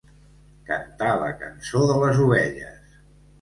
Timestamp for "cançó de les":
1.41-2.23